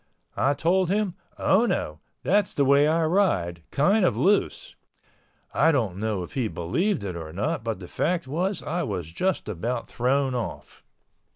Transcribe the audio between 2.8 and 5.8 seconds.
I ride, kind of loose." I